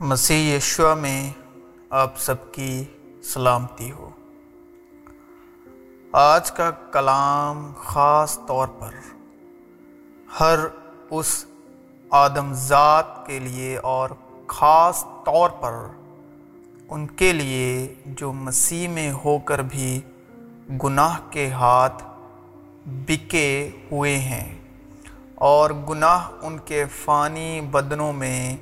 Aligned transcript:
مسیح 0.00 0.56
یشوا 0.56 0.94
میں 0.94 1.30
آپ 1.90 2.18
سب 2.18 2.52
کی 2.52 2.84
سلامتی 3.22 3.92
ہو۔ 3.92 4.10
آج 6.12 6.52
کا 6.52 6.70
کلام 6.70 7.72
خاص 7.76 8.38
طور 8.46 8.68
پر 8.68 8.90
ہر 10.40 10.58
اس 11.10 11.44
آدم 12.10 12.52
ذات 12.52 13.26
کے 13.26 13.38
لیے 13.38 13.78
اور 13.78 14.10
خاص 14.46 15.04
طور 15.04 15.50
پر 15.50 15.72
ان 16.88 17.06
کے 17.06 17.32
لیے 17.32 17.94
جو 18.06 18.32
مسیح 18.32 18.88
میں 18.88 19.12
ہو 19.24 19.38
کر 19.38 19.62
بھی 19.62 20.00
گناہ 20.84 21.18
کے 21.30 21.50
ہاتھ 21.50 22.02
بکے 22.86 23.70
ہوئے 23.92 24.18
ہیں 24.18 24.58
اور 25.34 25.70
گناہ 25.70 26.28
ان 26.42 26.58
کے 26.58 26.84
فانی 27.04 27.60
بدنوں 27.60 28.12
میں 28.12 28.56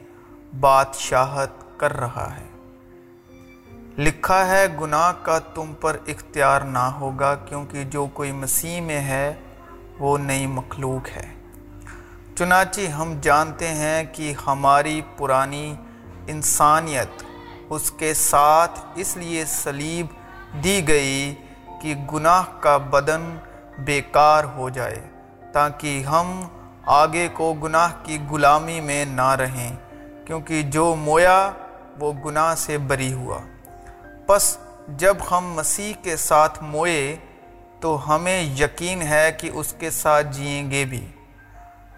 بادشاہت 0.60 1.50
کر 1.76 2.00
رہا 2.00 2.36
ہے۔ 2.36 2.46
لکھا 3.98 4.46
ہے، 4.46 4.66
گناہ 4.80 5.12
کا 5.22 5.38
تم 5.38 5.72
پر 5.80 5.96
اختیار 6.06 6.60
نہ 6.60 6.78
ہوگا، 6.78 7.34
کیونکہ 7.34 7.84
جو 7.84 8.06
کوئی 8.06 8.32
مسیح 8.32 8.80
میں 8.80 9.00
ہے، 9.00 9.34
وہ 9.98 10.18
نئی 10.18 10.46
مخلوق 10.46 11.16
ہے۔ 11.16 11.34
چنانچہ 12.36 12.80
ہم 12.80 13.14
جانتے 13.20 13.68
ہیں 13.68 14.04
کہ 14.12 14.34
ہماری 14.46 15.00
پرانی 15.16 15.74
انسانیت، 16.26 17.24
اس 17.68 17.90
کے 17.90 18.14
ساتھ 18.14 18.80
اس 18.94 19.16
لیے 19.16 19.44
سلیب 19.44 20.06
دی 20.64 20.88
گئی 20.88 21.34
کہ 21.82 21.94
گناہ 22.12 22.42
کا 22.60 22.76
بدن 22.76 23.38
بیکار 23.78 24.44
ہو 24.44 24.68
جائے، 24.68 25.08
تاکہ 25.52 26.02
ہم 26.02 26.48
آگے 26.86 27.28
کو 27.32 27.52
گناہ 27.52 27.88
کی 28.02 28.18
غلامی 28.30 28.80
میں 28.80 29.04
نہ 29.04 29.30
رہیں۔ 29.30 29.76
کیونکہ 30.28 30.62
جو 30.62 30.94
مویا 30.94 31.50
وہ 32.00 32.12
گناہ 32.12 32.54
سے 32.54 32.78
بری 32.78 33.12
ہوا۔ 33.12 33.38
پس 34.26 34.58
جب 34.88 35.16
ہم 35.30 35.52
مسیح 35.52 35.92
کے 36.02 36.16
ساتھ 36.16 36.62
موئے 36.62 37.16
تو 37.80 38.14
ہمیں 38.14 38.42
یقین 38.42 39.02
ہے 39.02 39.32
کہ 39.38 39.50
اس 39.54 39.74
کے 39.78 39.90
ساتھ 39.90 40.26
جئیں 40.30 40.70
گے 40.70 40.84
بھی۔ 40.84 41.06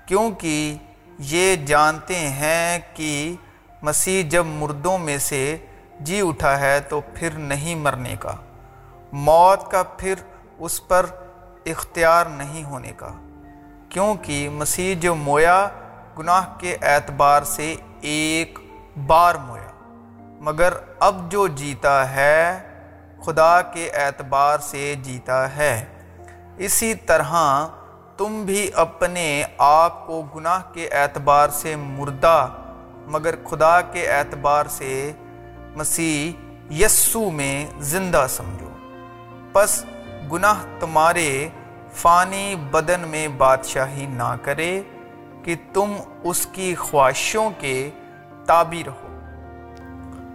کیونکہ 0.06 0.77
یہ 1.19 1.56
جانتے 1.56 2.14
ہیں 2.14 2.78
کہ 2.95 3.34
مسیح 3.83 4.25
جب 4.28 4.47
مردوں 4.47 4.98
میں 4.98 5.19
سے 5.19 5.56
جی 6.00 6.20
اٹھا 6.20 6.61
ہے 6.61 6.81
تو 6.81 7.00
پھر 7.15 7.31
نہیں 7.31 7.75
مرنے 7.75 8.17
کا۔ 8.20 8.33
موت 9.12 9.70
کا 9.70 9.83
پھر 9.83 10.15
اس 10.59 10.89
پر 10.89 11.06
اختیار 11.67 12.27
نہیں 12.27 12.65
ہونے 12.65 12.92
کا۔ 12.97 13.09
کیونکہ 13.89 14.48
مسیح 14.48 14.94
جو 15.00 15.15
مویا 15.15 15.69
گناہ 16.19 16.58
کے 16.58 16.77
اعتبار 16.83 17.42
سے 17.42 17.75
ایک 18.00 18.58
بار 19.06 19.34
مویا۔ 19.34 19.70
مگر 20.41 20.72
اب 21.00 21.30
جو 21.30 21.47
جیتا 21.47 22.14
ہے، 22.14 22.58
خدا 23.25 23.62
کے 23.62 23.91
اعتبار 23.91 24.58
سے 24.58 24.94
جیتا 25.03 25.56
ہے۔ 25.56 25.84
اسی 26.56 26.94
طرح 26.94 27.66
تم 28.16 28.42
بھی 28.44 28.70
اپنے 28.75 29.44
آپ 29.58 30.06
کو 30.06 30.22
گناہ 30.22 30.61
کے 30.72 30.88
اعتبار 30.88 31.48
سے 31.48 31.77
مردہ، 31.77 32.48
مگر 33.06 33.34
خدا 33.50 33.81
کے 33.81 34.11
اعتبار 34.11 34.66
سے 34.66 35.12
مسیح 35.77 36.33
یسو 36.75 37.31
میں 37.31 37.66
زندہ 37.78 38.27
سمجھو۔ 38.28 38.70
پس 39.53 39.84
گناہ 40.33 40.64
تمہارے 40.81 41.48
فانی 41.92 42.55
بدن 42.70 43.00
میں 43.00 43.28
بادشاہی 43.28 44.06
نہ 44.06 44.36
کرے۔ 44.42 44.83
کہ 45.51 45.56
تم 45.75 45.97
اس 46.23 46.47
کی 46.47 46.75
خواہشوں 46.75 47.51
کے 47.59 47.91
تابی 48.47 48.83
رہو 48.87 49.09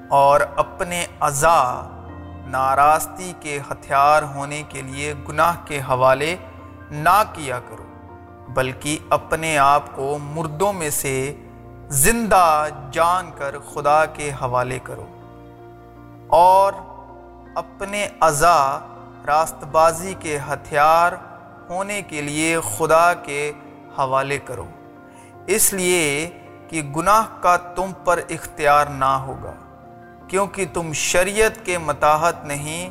اور 0.09 0.39
اپنے 0.55 1.05
اعضا 1.21 1.87
ناراستی 2.47 3.33
کے 3.39 3.59
ہتھیار 3.71 4.23
ہونے 4.23 4.63
کے 4.69 4.81
لیے 4.81 5.13
گناہ 5.29 5.55
کے 5.65 5.79
حوالے 5.79 6.35
نہ 6.91 7.23
کیا 7.33 7.59
کرو، 7.59 7.83
بلکہ 8.49 8.99
اپنے 9.09 9.57
آپ 9.57 9.95
کو 9.95 10.17
مردوں 10.21 10.73
میں 10.73 10.89
سے 10.89 11.35
زندہ 11.89 12.67
جان 12.91 13.31
کر 13.35 13.55
خدا 13.73 14.05
کے 14.05 14.31
حوالے 14.41 14.79
کرو 14.83 15.05
اور 16.27 16.73
اپنے 17.55 18.07
اعضا 18.21 18.79
راست 19.27 19.63
بازی 19.63 20.13
کے 20.19 20.37
ہتھیار 20.37 21.11
ہونے 21.69 22.01
کے 22.01 22.21
لیے 22.21 22.57
خدا 22.77 23.13
کے 23.13 23.51
حوالے 23.97 24.39
کرو۔ 24.45 24.65
اس 25.47 25.73
لیے 25.73 26.29
کہ 26.69 26.81
گناہ 26.81 27.25
کا 27.41 27.57
تم 27.57 27.91
پر 28.03 28.19
اختیار 28.29 28.85
نہ 28.85 29.05
ہوگا، 29.05 29.53
کیونکہ 30.27 30.65
تم 30.73 30.93
شریعت 30.93 31.65
کے 31.65 31.77
متاحت 31.77 32.45
نہیں، 32.45 32.89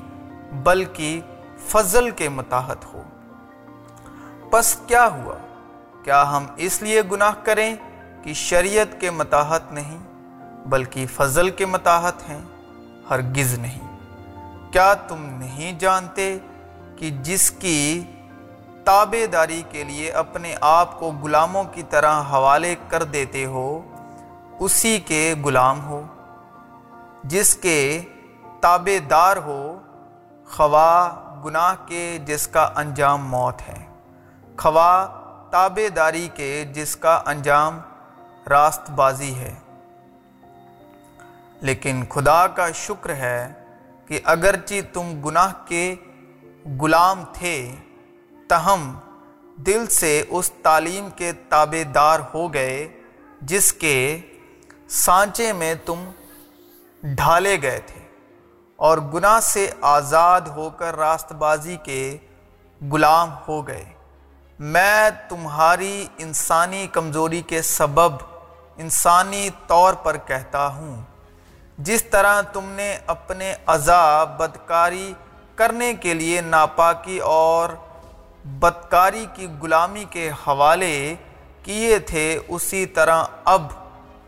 بلکہ 0.53 1.21
فضل 1.69 2.11
کے 2.11 2.29
متاحت 2.29 2.85
ہو۔ 2.85 3.03
پس 4.51 4.77
کیا 4.87 5.07
ہوا؟ 5.07 5.35
کیا 6.05 6.37
ہم 6.37 6.47
اس 6.57 6.83
لیے 6.83 7.03
گناہ 7.13 7.33
کریں 7.43 7.77
کہ 8.23 8.33
شریعت 8.33 9.01
کے 9.01 9.11
متاحت 9.11 9.73
نہیں، 9.73 9.99
بلکہ 10.67 11.07
فضل 11.07 11.51
کے 11.51 11.67
متاحت 11.67 12.29
ہیں؟ 12.29 12.41
ہرگز 13.11 13.59
نہیں۔ 13.59 13.99
کیا 14.73 14.95
تم 14.95 15.25
نہیں 15.25 15.79
جانتے 15.79 16.39
کہ 16.97 17.11
جس 17.11 17.51
کی 17.51 18.03
تابے 18.85 19.27
داری 19.27 19.63
کے 19.71 19.85
لیے 19.85 20.13
اپنے 20.13 20.55
آپ 20.61 21.01
کو 21.01 21.13
غلاموں 21.23 21.65
کی 21.65 21.83
طرح 21.91 22.23
حوالے 22.23 22.75
کر 22.89 23.03
دیتے 23.03 23.45
ہو، 23.45 23.95
اسی 24.61 25.01
کے 25.01 25.35
غلام 25.45 25.85
ہو۔ 25.85 26.03
جس 27.25 27.55
کے 27.55 28.03
تابے 28.61 28.99
دار 28.99 29.37
ہو 29.37 29.81
خواہ 30.47 31.35
گناہ 31.45 31.75
کے 31.87 32.19
جس 32.25 32.49
کا 32.49 32.71
انجام 32.75 33.29
موت 33.29 33.61
ہے۔ 33.69 33.87
خواہ 34.57 35.07
تابے 35.51 35.89
داری 35.89 36.29
کے 36.35 36.65
جس 36.73 36.97
کا 36.97 37.23
انجام 37.27 37.81
راست 38.49 38.91
بازی 38.91 39.35
ہے۔ 39.35 39.55
لیکن 41.61 42.05
خدا 42.11 42.47
کا 42.47 42.71
شکر 42.71 43.11
ہے 43.11 43.53
کہ 44.07 44.21
اگرچہ 44.25 44.75
تم 44.93 45.21
گناہ 45.25 45.53
کے 45.67 45.95
غلام 46.81 47.25
تھے 47.33 47.75
تہم 48.55 48.99
دل 49.57 49.87
سے 49.87 50.23
اس 50.29 50.51
تعلیم 50.63 51.09
کے 51.17 51.33
تابے 51.49 51.85
دار 51.85 52.21
ہو 52.35 52.53
گئے، 52.55 52.77
جس 53.41 53.73
کے 53.73 54.19
سانچے 54.89 55.53
میں 55.53 55.75
تم 55.87 56.05
ڈھالے 57.03 57.57
گئے 57.63 57.81
تھے 57.87 58.01
اور 58.79 58.99
گناہ 58.99 59.41
سے 59.41 59.71
آزاد 59.81 60.41
ہو 60.41 60.71
کر 60.71 60.97
راست 60.97 61.33
بازی 61.33 61.77
کے 61.83 62.17
غلام 62.93 63.31
ہو 63.49 63.67
گئے۔ 63.67 63.85
میں 64.59 65.11
تمہاری 65.29 66.07
انسانی 66.19 66.87
کمزوری 66.93 67.43
کے 67.43 67.63
سبب 67.63 68.23
انسانی 68.77 69.49
طور 69.67 69.95
پر 69.95 70.17
کہتا 70.17 70.67
ہوں، 70.67 71.03
جس 71.79 72.05
طرح 72.05 72.41
تم 72.41 72.71
نے 72.71 72.97
اپنے 73.07 73.55
عذاب 73.67 74.39
بدکاری 74.39 75.13
کرنے 75.57 75.95
کے 75.95 76.15
لیے 76.15 76.41
ناپاکی 76.41 77.19
اور 77.19 77.69
بدکاری 78.45 79.27
کی 79.35 79.47
غلامی 79.63 80.05
کے 80.11 80.31
حوالے 80.31 81.15
کیے 81.63 81.99
تھے، 81.99 82.39
اسی 82.49 82.87
طرح 82.87 83.25
اب 83.45 83.63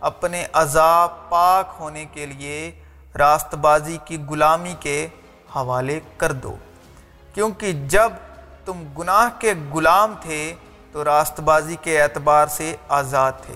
اپنے 0.00 0.46
عذاب 0.52 1.28
پاک 1.28 1.74
ہونے 1.80 2.04
کے 2.12 2.26
لیے 2.26 2.72
راست 3.18 3.54
بازی 3.54 3.98
کی 4.04 4.18
غلامی 4.28 4.74
کے 4.80 5.08
حوالے 5.56 6.00
کر 6.16 6.32
دو۔ 6.32 6.56
کیونکہ 7.34 7.72
جب 7.72 8.12
تم 8.64 8.84
گناہ 8.98 9.40
کے 9.40 9.54
غلام 9.74 10.14
تھے، 10.20 10.54
تو 10.92 11.04
راست 11.04 11.40
بازی 11.40 11.76
کے 11.82 12.02
اعتبار 12.02 12.46
سے 12.46 12.76
آزاد 12.88 13.32
تھے۔ 13.46 13.54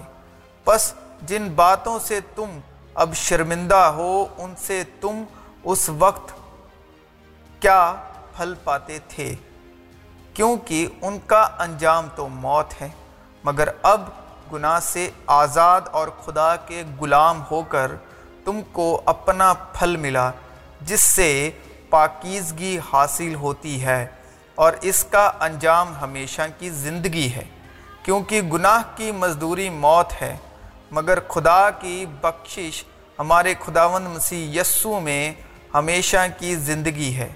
پس 0.64 0.94
جن 1.22 1.48
باتوں 1.54 1.98
سے 1.98 2.20
تم 2.20 2.58
اب 2.94 3.14
شرمندہ 3.14 3.92
ہو، 3.94 4.26
ان 4.38 4.54
سے 4.58 4.82
تم 5.00 5.24
اس 5.64 5.90
وقت 5.98 6.32
کیا 7.60 7.94
پھل 8.36 8.54
پاتے 8.64 8.98
تھے؟ 9.08 9.34
کیونکہ 10.34 10.86
ان 11.02 11.18
کا 11.26 11.48
انجام 11.58 12.06
تو 12.16 12.28
موت 12.28 12.82
ہے، 12.82 12.88
مگر 13.44 13.68
اب 13.82 14.02
گناہ 14.52 14.80
سے 14.80 15.10
آزاد 15.26 15.80
اور 15.92 16.08
خدا 16.08 16.56
کے 16.56 16.82
غلام 17.00 17.42
ہو 17.50 17.62
کر 17.62 17.92
تم 18.44 18.60
کو 18.72 19.02
اپنا 19.04 19.52
پھل 19.52 19.96
ملا، 19.96 20.30
جس 20.80 21.00
سے 21.00 21.50
پاکیزگی 21.90 22.78
حاصل 22.92 23.34
ہوتی 23.34 23.84
ہے۔ 23.84 24.06
اور 24.54 24.72
اس 24.80 25.04
کا 25.04 25.30
انجام 25.40 25.94
ہمیشہ 26.00 26.42
کی 26.58 26.70
زندگی 26.70 27.32
ہے، 27.32 27.44
کیونکہ 28.02 28.42
گناہ 28.42 28.82
کی 28.96 29.12
مزدوری 29.12 29.70
موت 29.70 30.22
ہے۔ 30.22 30.36
مگر 30.90 31.18
خدا 31.28 31.70
کی 31.70 32.06
بخشش 32.20 32.84
ہمارے 33.18 33.54
خداوند 33.60 34.06
مسیح 34.06 34.60
یسو 34.60 35.00
میں 35.00 35.32
ہمیشہ 35.74 36.16
کی 36.38 36.54
زندگی 36.54 37.16
ہے۔ 37.16 37.32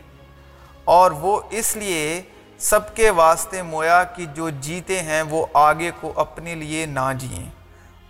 اور 0.84 1.10
وہ 1.10 1.40
اس 1.50 1.76
لیے 1.76 2.22
سب 2.58 2.94
کے 2.94 3.10
واسطے 3.10 3.62
مویا 3.62 4.04
کہ 4.04 4.24
جو 4.24 4.50
جیتے 4.50 5.02
ہیں 5.02 5.22
وہ 5.22 5.46
آگے 5.52 5.90
کو 6.00 6.12
اپنے 6.16 6.54
لیے 6.54 6.86
نہ 6.86 7.12
جئیں، 7.18 7.50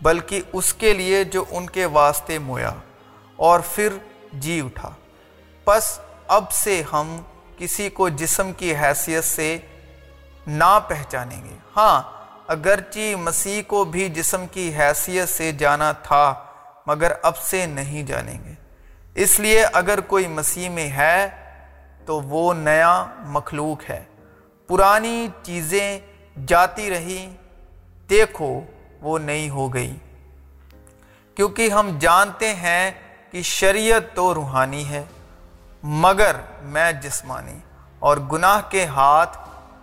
بلکہ 0.02 0.40
اس 0.52 0.74
کے 0.74 0.92
لیے 0.92 1.24
جو 1.24 1.44
ان 1.50 1.70
کے 1.70 1.86
واسطے 1.86 2.38
مویا، 2.38 2.72
اور 3.36 3.60
پھر 3.74 3.88
جی 4.32 4.60
اٹھا۔ 4.60 4.90
پس 5.64 5.98
اب 6.28 6.52
سے 6.52 6.82
ہم 6.92 7.20
کسی 7.58 7.88
کو 7.88 8.08
جسم 8.08 8.52
کی 8.52 8.74
حیثیت 8.76 9.24
سے 9.24 9.58
نہ 10.46 10.78
پہچانیں 10.88 11.44
گے۔ 11.44 11.56
ہاں 11.76 12.02
اگرچہ 12.46 13.14
مسیح 13.16 13.62
کو 13.66 13.84
بھی 13.84 14.08
جسم 14.08 14.46
کی 14.46 14.74
حیثیت 14.74 15.28
سے 15.28 15.52
جانا 15.52 15.92
تھا، 15.92 16.34
مگر 16.86 17.12
اب 17.22 17.36
سے 17.36 17.66
نہیں 17.66 18.02
جانیں 18.02 18.38
گے۔ 18.44 18.54
اس 19.14 19.40
لیے 19.40 19.64
اگر 19.72 20.00
کوئی 20.00 20.26
مسیح 20.26 20.68
میں 20.68 20.90
ہے 20.90 21.28
تو 22.06 22.20
وہ 22.20 22.54
نیا 22.54 23.04
مخلوق 23.26 23.90
ہے۔ 23.90 24.04
پرانی 24.66 25.28
چیزیں 25.42 25.98
جاتی 26.46 26.90
رہی 26.90 27.34
دیکھو 28.10 28.60
وہ 29.00 29.18
نہیں 29.18 29.50
ہو 29.50 29.74
گئی۔ 29.74 29.96
کیونکہ 31.34 31.70
ہم 31.70 31.98
جانتے 32.00 32.54
ہیں 32.54 32.90
کہ 33.30 33.42
شریعت 33.42 34.16
تو 34.16 34.34
روحانی 34.34 34.88
ہے، 34.88 35.04
مگر 35.82 36.36
میں 36.62 36.92
جسمانی 36.92 37.58
اور 37.98 38.16
گناہ 38.16 38.60
کے 38.68 38.84
ہاتھ 38.84 39.38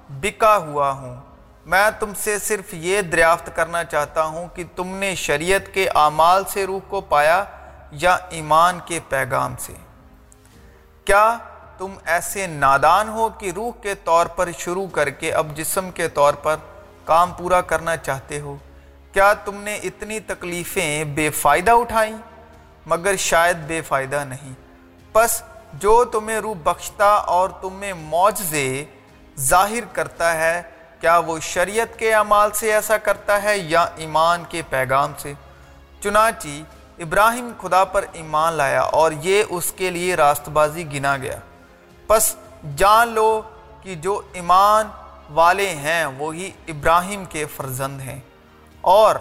بکا 0.10 0.58
ہوا 0.58 0.92
ہوں۔ 0.92 1.22
میں 1.66 1.90
تم 2.00 2.14
سے 2.18 2.40
صرف 2.40 2.74
یہ 2.74 3.02
دریافت 3.02 3.50
کرنا 3.56 3.84
چاہتا 3.84 4.24
ہوں 4.24 4.48
کہ 4.56 4.64
تم 4.76 4.88
نے 4.88 5.16
شریعت 5.16 5.74
کے 5.74 5.90
اعمال 5.90 6.44
سے 6.48 6.66
روح 6.66 6.80
کو 6.88 7.02
پایا 7.02 7.44
یا 7.92 8.18
ایمان 8.30 8.80
کے 8.86 9.00
پیغام 9.10 9.56
سے۔ 9.60 9.74
کیا 11.06 11.38
تم 11.82 11.94
ایسے 12.06 12.48
نادان 12.48 13.10
ہو 13.10 13.30
کہ 13.30 13.52
روح 13.56 13.72
کے 13.82 13.96
طور 13.96 14.26
پر 14.26 14.50
شروع 14.58 14.88
کر 14.88 15.10
کے 15.10 15.34
اب 15.34 15.48
جسم 15.56 15.92
کے 15.92 16.08
طور 16.08 16.34
پر 16.34 16.56
کام 17.06 17.32
پورا 17.32 17.62
کرنا 17.62 17.98
چاہتے 17.98 18.40
ہو۔ 18.40 18.58
کیا 19.14 19.34
تم 19.34 19.62
نے 19.62 19.76
اتنی 19.76 20.20
تکلیفیں 20.20 21.04
بے 21.04 21.30
فائدہ 21.30 21.72
اٹھائیں؟ 21.72 22.18
مگر 22.86 23.16
شاید 23.16 23.58
بے 23.58 23.82
فائدہ 23.82 24.24
نہیں۔ 24.28 24.54
پس 25.12 25.44
جو 25.74 26.06
تمہیں 26.06 26.38
روح 26.38 26.56
بخشتا 26.64 27.10
اور 27.10 27.50
تمہیں 27.62 27.94
معجزے 27.94 28.86
ظاہر 29.40 29.84
کرتا 29.94 30.34
ہے، 30.34 30.62
کیا 31.00 31.18
وہ 31.18 31.40
شریعت 31.40 32.00
کے 32.00 32.14
اعمال 32.14 32.52
سے 32.52 32.74
ایسا 32.74 32.98
کرتا 32.98 33.44
ہے 33.44 33.58
یا 33.58 33.86
ایمان 33.96 34.44
کے 34.50 34.62
پیغام 34.70 35.14
سے؟ 35.18 35.34
چنانچہ، 36.04 36.48
ابراہیم 37.00 37.52
خدا 37.62 37.84
پر 37.84 38.06
ایمان 38.14 38.54
لایا 38.54 38.82
اور 38.82 39.12
یہ 39.12 39.44
اس 39.50 39.72
کے 39.72 39.90
لیے 39.90 40.16
راست 40.16 40.50
بازی 40.50 40.94
گنا 40.94 41.18
گیا۔ 41.18 41.38
پس 42.12 42.36
جان 42.76 43.08
لو 43.08 43.42
کہ 43.82 43.96
جو 43.96 44.22
ایمان 44.34 44.88
والے 45.30 45.70
ہیں، 45.70 46.06
وہی 46.06 46.52
ابراہیم 46.68 47.26
کے 47.26 47.46
فرزند 47.46 48.02
ہیں۔ 48.02 48.20
اور 48.82 49.16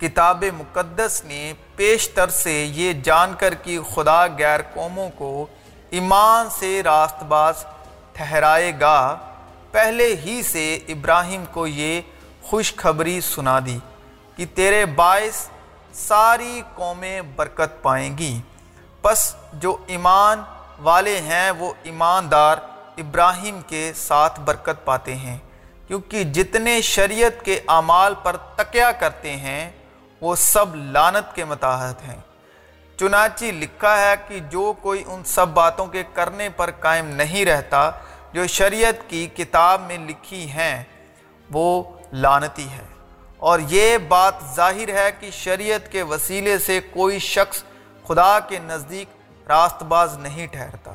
کتاب 0.00 0.44
مقدس 0.56 1.22
نے 1.24 1.52
پیشتر 1.76 2.28
سے 2.28 2.64
یہ 2.64 2.92
جان 2.92 3.34
کر 3.38 3.54
کہ 3.54 3.80
خدا 3.94 4.26
غیر 4.26 4.60
قوموں 4.74 5.10
کو 5.14 5.46
ایمان 5.90 6.50
سے 6.50 6.82
راست 6.82 7.22
باز 7.22 7.64
ٹھہرائے 8.12 8.72
گا، 8.80 9.18
پہلے 9.70 10.16
ہی 10.16 10.42
سے 10.42 10.78
ابراہیم 10.88 11.44
کو 11.52 11.66
یہ 11.66 12.00
خوشخبری 12.42 13.20
سنا 13.20 13.58
دی 13.66 13.78
کہ 14.36 14.46
تیرے 14.54 14.86
باعث 14.86 15.48
ساری 15.94 16.62
قومیں 16.74 17.22
برکت 17.22 17.82
پائیں 17.82 18.18
گی۔ 18.18 18.40
پس 19.02 19.34
جو 19.52 19.76
ایمان 19.86 20.42
والے 20.82 21.20
ہیں 21.20 21.50
وہ 21.50 21.72
ایماندار 21.82 22.56
ابراہیم 22.98 23.60
کے 23.66 23.92
ساتھ 23.96 24.40
برکت 24.40 24.84
پاتے 24.84 25.14
ہیں، 25.14 25.38
کیونکہ 25.86 26.24
جتنے 26.24 26.80
شریعت 26.80 27.44
کے 27.44 27.60
اعمال 27.68 28.14
پر 28.22 28.36
تکیا 28.36 28.92
کرتے 28.92 29.36
ہیں، 29.36 29.70
وہ 30.20 30.36
سب 30.36 30.74
لانت 30.74 31.34
کے 31.34 31.44
متحد 31.44 32.08
ہیں۔ 32.08 32.20
چنانچہ 32.98 33.44
لکھا 33.44 34.00
ہے 34.00 34.14
کہ 34.28 34.38
جو 34.38 34.74
کوئی 34.82 35.04
ان 35.06 35.24
سب 35.24 35.48
باتوں 35.48 35.86
کے 35.86 36.02
کرنے 36.12 36.48
پر 36.48 36.70
قائم 36.70 37.06
نہیں 37.06 37.44
رہتا، 37.44 37.90
جو 38.32 38.46
شریعت 38.46 39.10
کی 39.10 39.26
کتاب 39.26 39.80
میں 39.80 39.98
لکھی 39.98 40.50
ہیں، 40.50 40.84
وہ 41.50 41.82
لانتی 42.12 42.70
ہے۔ 42.70 42.86
اور 43.36 43.58
یہ 43.68 43.98
بات 43.98 44.34
ظاہر 44.56 44.88
ہے 44.88 45.10
کہ 45.20 45.30
شریعت 45.30 45.92
کے 45.92 46.02
وسیلے 46.02 46.58
سے 46.58 46.80
کوئی 46.80 47.18
شخص 47.18 47.64
خدا 48.06 48.40
کے 48.40 48.58
نزدیک 48.62 49.21
راست 49.48 49.82
باز 49.82 50.16
نہیں 50.18 50.46
ٹھہرتا، 50.46 50.92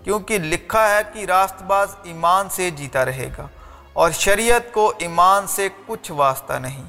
کیونکہ 0.00 0.38
لکھا 0.38 0.88
ہے 0.88 1.00
کہ 1.12 1.24
راست 1.24 1.62
باز 1.62 1.94
ایمان 2.02 2.48
سے 2.48 2.70
جیتا 2.70 3.04
رہے 3.04 3.28
گا 3.38 3.46
اور 3.92 4.10
شریعت 4.10 4.72
کو 4.72 4.92
ایمان 4.98 5.46
سے 5.46 5.68
کچھ 5.86 6.10
واسطہ 6.12 6.52
نہیں، 6.58 6.82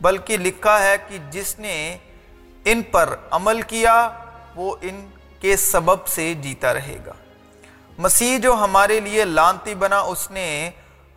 بلکہ 0.00 0.36
لکھا 0.36 0.78
ہے 0.82 0.96
کہ 1.08 1.18
جس 1.30 1.58
نے 1.58 1.76
ان 2.64 2.82
پر 2.82 3.14
عمل 3.30 3.62
کیا، 3.62 3.96
وہ 4.54 4.74
ان 4.82 5.06
کے 5.40 5.56
سبب 5.56 6.06
سے 6.06 6.32
جیتا 6.34 6.72
رہے 6.74 6.96
گا۔ 7.06 7.12
مسیح 7.98 8.38
جو 8.38 8.54
ہمارے 8.54 8.98
لیے 9.00 9.24
لانتی 9.24 9.74
بنا، 9.74 9.98
اس 9.98 10.30
نے 10.30 10.48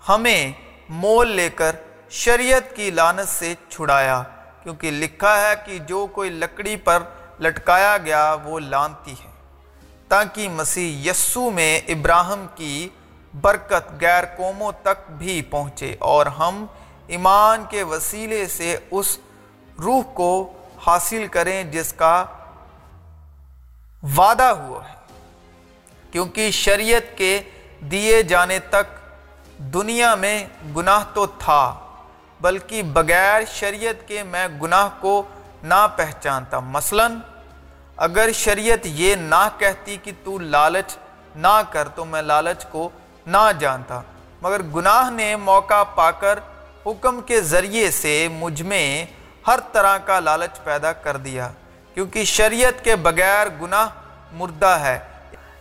ہمیں 0.09 0.51
مول 0.89 1.31
لے 1.31 1.50
کر 1.56 1.75
شریعت 2.09 2.75
کی 2.75 2.89
لانت 2.91 3.30
سے 3.30 3.53
چھڑایا، 3.69 4.21
کیونکہ 4.63 4.91
لکھا 4.91 5.39
ہے 5.41 5.53
کہ 5.65 5.77
جو 5.88 6.06
کوئی 6.07 6.30
لکڑی 6.30 6.75
پر 6.75 7.03
لٹکایا 7.39 7.97
گیا 7.97 8.36
وہ 8.44 8.59
لانتی 8.59 9.12
ہے 9.12 9.31
تاکہ 10.07 10.50
مسیح 10.50 11.09
یسو 11.09 11.50
میں 11.50 11.80
ابراہم 11.88 12.45
کی 12.56 12.89
برکت 13.41 14.01
غیر 14.01 14.24
قوموں 14.38 14.71
تک 14.81 15.12
بھی 15.12 15.41
پہنچے 15.41 15.95
اور 16.00 16.25
ہم 16.25 16.65
ایمان 17.07 17.63
کے 17.69 17.83
وسیلے 17.83 18.47
سے 18.47 18.77
اس 18.91 19.18
روح 19.83 20.01
کو 20.13 20.53
حاصل 20.86 21.27
کریں 21.27 21.63
جس 21.63 21.94
کا 21.94 22.25
وعدہ 24.15 24.53
ہوا 24.59 24.89
ہے۔ 24.89 24.95
کیونکہ 26.12 26.51
شریعت 26.51 27.18
کے 27.18 27.41
دیے 27.91 28.24
جانے 28.24 28.59
تک 28.59 28.97
دنیا 29.57 30.15
میں 30.15 30.47
گناہ 30.75 31.03
تو 31.13 31.25
تھا، 31.25 31.80
بلکہ 32.41 32.83
بغیر 32.83 33.41
شریعت 33.53 34.07
کے 34.07 34.24
میں 34.24 34.47
گناہ 34.62 34.89
کو 35.00 35.24
نہ 35.63 35.88
پہچانتا۔ 35.95 36.59
مثلا، 36.59 37.07
اگر 37.97 38.29
شریعت 38.33 38.79
یہ 38.83 39.15
نہ 39.15 39.50
کہتی 39.57 39.97
کہ 40.03 40.11
تو 40.23 40.38
لالچ 40.39 40.97
نہ 41.35 41.61
کر، 41.69 41.88
تو 41.88 42.06
میں 42.06 42.21
لالچ 42.21 42.65
کو 42.65 42.89
نہ 43.27 43.51
جانتا۔ 43.59 44.01
مگر 44.41 44.61
گناہ 44.61 45.11
نے 45.11 45.35
موقع 45.35 45.83
پا 45.83 46.11
کر 46.11 46.39
حکم 46.85 47.21
کے 47.21 47.41
ذریعے 47.41 47.91
سے 47.91 48.27
مجھ 48.31 48.61
میں 48.61 49.06
ہر 49.47 49.59
طرح 49.71 49.97
کا 49.97 50.19
لالچ 50.19 50.63
پیدا 50.63 50.94
کر 50.94 51.17
دیا۔ 51.17 51.50
کیونکہ 51.94 52.23
شریعت 52.23 52.83
کے 52.83 52.95
بغیر 52.95 53.47
گناہ 53.62 53.88
مردہ 54.31 54.77
ہے۔ 54.81 55.00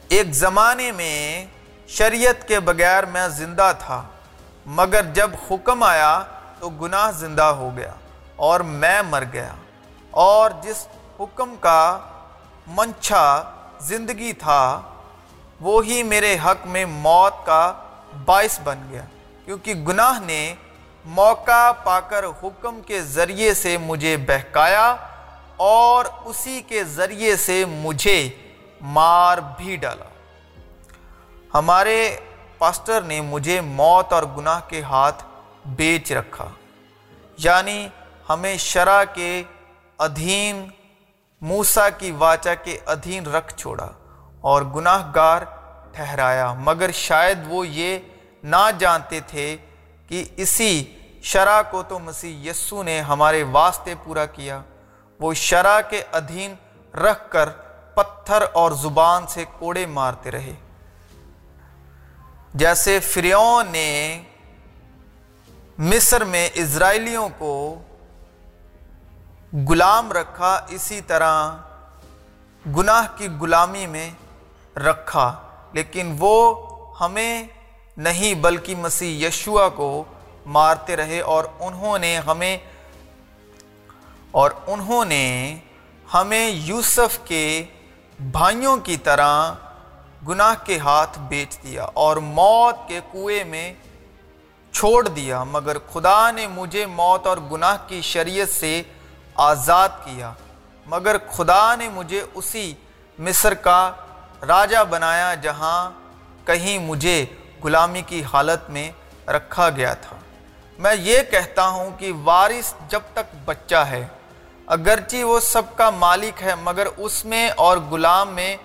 ایک 0.09 0.33
زمانے 0.33 0.93
میں 0.93 1.47
شریعت 1.89 2.49
کے 2.49 2.61
بغیر 2.61 3.05
میں 3.05 3.29
زندہ 3.29 3.73
تھا، 3.79 4.03
مگر 4.67 5.03
جب 5.03 5.31
حکم 5.51 5.83
آیا 5.83 6.23
تو 6.59 6.69
گناہ 6.69 7.11
زندہ 7.11 7.43
ہو 7.43 7.77
گیا 7.77 7.93
اور 8.37 8.61
میں 8.61 9.03
مر 9.03 9.25
گیا۔ 9.33 9.53
اور 10.11 10.51
جس 10.63 10.87
حکم 11.21 11.55
کا 11.61 11.99
منچا 12.67 13.43
زندگی 13.81 14.33
تھا، 14.33 14.83
وہی 15.61 16.03
میرے 16.03 16.37
حق 16.45 16.67
میں 16.67 16.85
موت 16.87 17.47
کا 17.47 17.73
باعث 18.25 18.61
بن 18.65 18.79
گیا۔ 18.91 19.05
کیونکہ 19.45 19.75
گناہ 19.75 20.21
نے 20.21 20.55
موقع 21.05 21.73
پا 21.73 22.01
کر 22.01 22.25
حکم 22.25 22.81
کے 22.81 23.03
ذریعے 23.03 23.55
سے 23.55 23.79
مجھے 23.79 24.17
بہکایا 24.17 24.97
اور 25.57 26.05
اسی 26.25 26.63
کے 26.67 26.85
ذریعے 26.85 27.37
سے 27.37 27.65
مجھے 27.65 28.29
مار 28.81 29.39
بھی 29.57 29.77
ڈالا۔ 29.77 30.05
ہمارے 31.55 32.21
پاسٹر 32.59 33.01
نے 33.01 33.21
مجھے 33.21 33.61
موت 33.61 34.13
اور 34.13 34.23
گناہ 34.37 34.61
کے 34.69 34.83
ہاتھ 34.83 35.25
بیچ 35.67 36.13
رکھا 36.13 36.49
یعنی 37.39 37.89
ہمیں 38.29 38.57
شرع 38.57 39.05
کے 39.15 39.43
ادھین 39.99 40.67
موسا 41.41 41.89
کی 41.89 42.11
واچا 42.11 42.55
کے 42.55 42.79
ادھین 42.87 43.27
رکھ 43.27 43.55
چھوڑا 43.55 43.89
اور 44.41 44.63
گناہ 44.63 45.13
گار 45.15 45.43
ٹھہرایا، 45.93 46.53
مگر 46.53 46.91
شاید 46.91 47.39
وہ 47.47 47.67
یہ 47.69 47.99
نہ 48.43 48.71
جانتے 48.79 49.21
تھے 49.27 49.57
کہ 50.09 50.25
اسی 50.37 50.95
شرع 51.23 51.61
کو 51.71 51.83
تو 51.83 51.99
مسیح 51.99 52.51
یسو 52.51 52.83
نے 52.83 53.01
ہمارے 53.01 53.43
واسطے 53.43 53.95
پورا 54.05 54.27
کیا۔ 54.27 54.61
وہ 55.21 55.35
شرع 55.35 55.81
کے 55.81 56.03
ادھین 56.13 56.55
رکھ 56.95 57.31
کر 57.31 57.49
پتھر 57.95 58.43
اور 58.53 58.73
زبان 58.73 59.27
سے 59.27 59.45
کوڑے 59.59 59.87
مارتے 59.87 60.31
رہے۔ 60.31 60.55
جیسے 62.55 63.01
فریون 63.01 63.67
نے 63.67 64.23
مصر 65.79 66.25
میں 66.25 66.49
اسرائیلیوں 66.55 67.29
کو 67.39 67.83
غلام 69.53 70.13
رکھا، 70.13 70.67
اسی 70.69 71.01
طرح 71.01 71.51
گناہ 72.77 73.07
کی 73.17 73.29
غلامی 73.41 73.87
میں 73.87 74.11
رکھا۔ 74.77 75.33
لیکن 75.73 76.15
وہ 76.19 76.35
ہمیں 77.01 77.45
نہیں، 77.97 78.35
بلکہ 78.35 78.77
مسیح 78.77 79.27
یشوا 79.27 79.69
کو 79.69 80.05
مارتے 80.47 80.97
رہے 80.97 81.21
اور 81.21 81.45
انہوں 81.61 81.99
نے 81.99 82.17
ہمیں، 82.19 82.59
اور 84.31 84.51
انہوں 84.67 85.05
نے 85.05 85.57
ہمیں 86.15 86.49
یوسف 86.49 87.19
کے 87.25 87.65
بھائیوں 88.21 88.77
کی 88.77 88.97
طرح 88.97 89.53
گناہ 90.29 90.55
کے 90.65 90.79
ہاتھ 90.79 91.19
بیچ 91.29 91.59
دیا 91.63 91.87
اور 91.95 92.17
موت 92.17 92.89
کے 92.89 93.01
کنویں 93.13 93.45
میں 93.45 93.73
چھوڑ 94.73 95.09
دیا۔ 95.09 95.43
مگر 95.45 95.77
خدا 95.93 96.31
نے 96.31 96.47
مجھے 96.47 96.87
موت 96.87 97.27
اور 97.27 97.37
گناہ 97.53 97.77
کی 97.87 98.01
شریعت 98.03 98.49
سے 98.49 98.83
آزاد 99.39 99.89
کیا، 100.05 100.33
مگر 100.87 101.17
خدا 101.37 101.75
نے 101.75 101.89
مجھے 101.89 102.23
اسی 102.35 102.73
مصر 103.19 103.55
کا 103.55 103.91
راجہ 104.49 104.83
بنایا 104.91 105.35
جہاں 105.35 105.91
کہیں 106.45 106.79
مجھے 106.79 107.25
غلامی 107.65 108.03
کی 108.03 108.23
حالت 108.33 108.71
میں 108.71 108.91
رکھا 109.29 109.69
گیا 109.71 109.95
تھا۔ 109.95 110.17
میں 110.79 110.95
یہ 110.95 111.23
کہتا 111.31 111.67
ہوں 111.69 111.91
کہ 111.99 112.13
وارث 112.25 112.73
جب 112.89 113.01
تک 113.13 113.35
بچہ 113.45 113.85
ہے، 113.91 114.07
اگرچہ 114.67 115.25
وہ 115.25 115.41
سب 115.41 115.63
کا 115.77 115.91
مالک 115.91 116.43
ہے، 116.43 116.55
مگر 116.55 116.87
اس 116.97 117.25
میں 117.25 117.49
اور 117.57 117.79
غلام 117.91 118.29
میں 118.29 118.57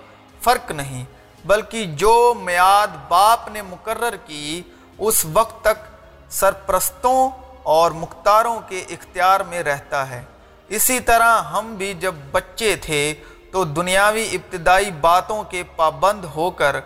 فرق 0.42 0.70
نہیں، 0.70 1.04
بلکہ 1.44 1.84
جو 1.96 2.34
میاد 2.42 2.96
باپ 3.08 3.48
نے 3.48 3.62
مقرر 3.62 4.16
کی، 4.26 4.62
اس 4.98 5.24
وقت 5.32 5.64
تک 5.64 5.88
سرپرستوں 6.32 7.30
اور 7.62 7.90
مختاروں 7.90 8.60
کے 8.68 8.84
اختیار 8.90 9.40
میں 9.40 9.62
رہتا 9.62 10.08
ہے۔ 10.10 10.22
اسی 10.68 11.00
طرح 11.00 11.40
ہم 11.42 11.74
بھی 11.74 11.94
جب 11.94 12.14
بچے 12.30 12.76
تھے 12.76 13.14
تو 13.52 13.64
دنیاوی 13.64 14.28
ابتدائی 14.32 14.90
باتوں 14.90 15.42
کے 15.44 15.62
پابند 15.76 16.24
ہو 16.24 16.50
کر 16.50 16.76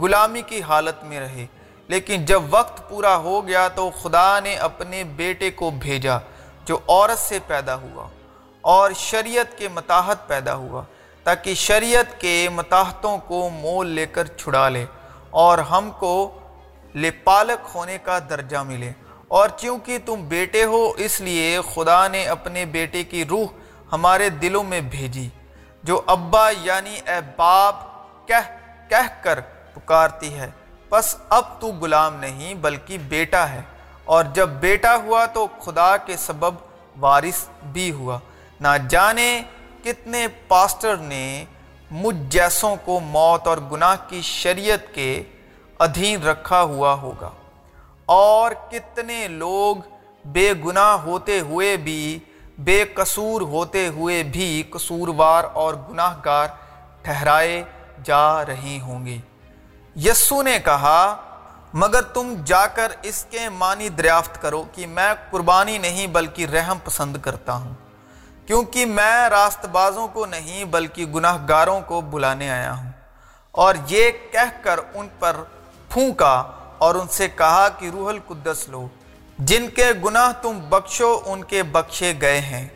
غلامی 0.00 0.42
کی 0.42 0.62
حالت 0.62 1.04
میں 1.04 1.20
رہے۔ 1.20 1.46
لیکن 1.88 2.24
جب 2.24 2.42
وقت 2.50 2.88
پورا 2.88 3.16
ہو 3.16 3.46
گیا 3.46 3.68
تو 3.68 3.90
خدا 4.02 4.40
نے 4.40 4.56
اپنے 4.56 5.04
بیٹے 5.04 5.50
کو 5.50 5.70
بھیجا، 5.70 6.18
جو 6.64 6.78
عورت 6.88 7.18
سے 7.18 7.38
پیدا 7.46 7.74
ہوا، 7.74 8.08
اور 8.60 8.90
شریعت 8.92 9.58
کے 9.58 9.68
متاحت 9.68 10.26
پیدا 10.26 10.54
ہوا، 10.54 10.82
تاکہ 11.24 11.54
شریعت 11.54 12.20
کے 12.20 12.48
متاحتوں 12.52 13.18
کو 13.18 13.48
مول 13.48 13.86
لے 13.86 14.06
کر 14.06 14.26
چھڑا 14.26 14.68
لے، 14.68 14.84
اور 15.30 15.58
ہم 15.58 15.90
کو 15.98 16.38
لے 16.94 17.10
پالک 17.10 17.68
ہونے 17.74 17.98
کا 18.02 18.18
درجہ 18.30 18.56
ملے۔ 18.56 18.92
اور 19.28 19.48
چونکہ 19.48 19.98
تم 20.04 20.28
بیٹے 20.28 20.64
ہو، 20.64 20.92
اس 20.96 21.20
لیے 21.20 21.60
خدا 21.74 22.08
نے 22.08 22.26
اپنے 22.26 22.64
بیٹے 22.64 23.04
کی 23.04 23.24
روح 23.24 23.46
ہمارے 23.92 24.28
دلوں 24.28 24.64
میں 24.64 24.80
بھیجی، 24.80 25.28
جو 25.82 26.02
ابا 26.06 26.50
یعنی 26.50 26.94
اے 27.06 27.20
باپ 27.36 27.74
کہہ 28.28 28.56
کہہ 28.90 29.22
کر 29.22 29.40
پکارتی 29.74 30.34
ہے۔ 30.34 30.50
بس 30.88 31.16
اب 31.28 31.60
تو 31.60 31.66
غلام 31.66 32.16
نہیں، 32.16 32.54
بلکہ 32.54 32.98
بیٹا 32.98 33.48
ہے۔ 33.48 33.62
اور 34.04 34.24
جب 34.24 34.48
بیٹا 34.48 34.96
ہوا 34.96 35.26
تو 35.26 35.46
خدا 35.60 35.96
کے 35.96 36.16
سبب 36.16 36.54
وارث 37.00 37.48
بھی 37.72 37.92
ہوا۔ 37.92 38.18
نہ 38.60 38.68
جانے 38.88 39.42
کتنے 39.84 40.26
پاسٹر 40.48 40.96
نے 40.96 41.44
مجھ 41.90 42.16
جیسوں 42.28 42.76
کو 42.84 43.00
موت 43.00 43.46
اور 43.46 43.58
گناہ 43.72 43.96
کی 44.08 44.22
شریعت 44.22 44.94
کے 44.94 45.22
ادھین 45.78 46.22
رکھا 46.22 46.62
ہوا 46.62 46.92
ہوگا۔ 46.92 47.30
اور 48.08 48.50
کتنے 48.70 49.26
لوگ 49.28 49.76
بے 50.24 50.52
گناہ 50.64 50.92
ہوتے 51.04 51.38
ہوئے 51.40 51.76
بھی، 51.76 52.18
بے 52.58 52.84
قصور 52.94 53.40
ہوتے 53.40 53.86
ہوئے 53.88 54.22
بھی 54.22 54.62
قصوروار 54.70 55.44
اور 55.52 55.74
گناہ 55.90 56.16
گار 56.24 56.46
ٹھہرائے 57.02 57.62
جا 58.04 58.44
رہی 58.46 58.78
ہوں 58.80 59.06
گی 59.06 59.20
یسو 59.96 60.42
نے 60.42 60.58
کہا، 60.64 61.16
مگر 61.72 62.02
تم 62.02 62.34
جا 62.44 62.66
کر 62.66 62.92
اس 63.02 63.24
کے 63.30 63.48
معنی 63.48 63.88
دریافت 63.88 64.40
کرو 64.42 64.62
کہ 64.74 64.86
میں 64.86 65.12
قربانی 65.30 65.78
نہیں 65.78 66.06
بلکہ 66.06 66.46
رحم 66.46 66.78
پسند 66.84 67.16
کرتا 67.22 67.54
ہوں، 67.54 67.74
کیونکہ 68.46 68.86
میں 68.86 69.28
راست 69.28 69.66
بازوں 69.66 70.08
کو 70.08 70.26
نہیں 70.26 70.64
بلکہ 70.64 71.06
گناہ 71.06 71.38
گاروں 71.48 71.80
کو 71.80 72.00
بلانے 72.00 72.50
آیا 72.50 72.72
ہوں۔ 72.72 72.90
اور 73.50 73.74
یہ 73.88 74.10
کہہ 74.32 74.62
کر 74.62 74.80
ان 74.94 75.08
پر 75.18 75.36
پھونکا 75.88 76.42
اور 76.78 76.94
ان 76.94 77.08
سے 77.08 77.28
کہا 77.28 77.68
کہ 77.68 77.90
روح 77.92 78.08
القدس 78.08 78.68
لو، 78.68 78.88
جن 79.38 79.68
کے 79.68 79.86
گناہ 80.04 80.32
تم 80.42 80.60
بخشو 80.68 81.20
ان 81.26 81.44
کے 81.44 81.62
بخشے 81.62 82.12
گئے 82.20 82.40
ہیں۔ 82.40 82.68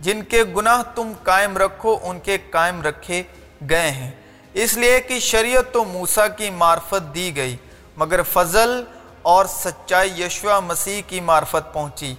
جن 0.00 0.22
کے 0.22 0.44
گناہ 0.56 0.82
تم 0.94 1.12
قائم 1.22 1.58
رکھو 1.58 1.98
ان 2.02 2.20
کے 2.20 2.38
قائم 2.50 2.82
رکھے 2.82 3.22
گئے 3.70 3.90
ہیں۔ 3.90 4.10
اس 4.54 4.76
لیے 4.76 5.00
کہ 5.00 5.20
شریعت 5.20 5.72
تو 5.72 5.84
موسیٰ 5.84 6.26
کی 6.36 6.50
معرفت 6.50 7.14
دی 7.14 7.36
گئی، 7.36 7.56
مگر 7.96 8.22
فضل 8.22 8.84
اور 9.22 9.46
سچائی 9.46 10.22
یشوع 10.22 10.60
مسیح 10.60 11.02
کی 11.06 11.20
معرفت 11.20 11.72
پہنچی۔ 11.72 12.14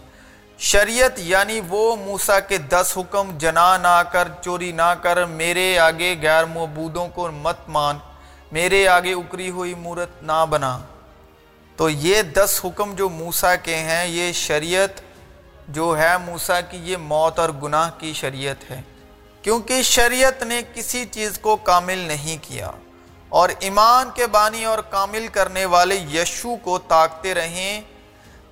شریعت 0.60 1.12
یعنی 1.18 1.62
وہ 1.68 1.96
موسیٰ 1.96 2.40
کے 2.48 2.58
دس 2.58 2.94
حکم، 2.98 3.38
جنا 3.38 3.78
نہ 3.78 4.02
کر، 4.12 4.28
چوری 4.42 4.72
نہ 4.72 4.94
کر، 5.02 5.26
میرے 5.26 5.80
آگے 5.80 6.16
غیر 6.22 6.46
معبودوں 6.46 7.08
کو 7.08 7.32
مت 7.32 7.58
مان، 7.68 7.98
میرے 8.52 8.88
آگے 8.88 9.14
اکری 9.14 9.50
ہوئی 9.50 9.74
مورت 9.74 10.24
نہ 10.24 10.46
بنا۔ 10.50 10.80
تو 11.78 11.90
یہ 11.90 12.22
دس 12.22 12.62
حکم 12.64 12.96
جو 12.96 13.10
موسیٰ 13.10 13.56
کے 13.64 13.76
ہیں، 13.76 14.08
یہ 14.08 14.32
شریعت 14.32 15.02
جو 15.68 15.98
ہے 15.98 16.18
موسیٰ 16.18 16.60
کی، 16.70 16.78
یہ 16.78 16.98
موت 16.98 17.40
اور 17.40 17.50
گناہ 17.50 17.90
کی 17.98 18.14
شریعت 18.14 18.72
ہے۔ 18.72 18.82
کیونکہ 19.42 19.82
شریعت 19.82 20.44
نے 20.44 20.62
کسی 20.74 21.06
چیز 21.06 21.40
کو 21.40 21.56
کامل 21.56 21.98
نہیں 21.98 22.38
کیا 22.42 22.72
اور 23.30 23.50
ایمان 23.60 24.10
کے 24.16 24.28
بانی 24.28 24.66
اور 24.66 24.80
کامل 24.90 25.28
کرنے 25.32 25.66
والے 25.66 25.96
یشو 25.96 26.56
کو 26.56 26.78
طاقتے 26.78 27.34
رہیں 27.34 27.82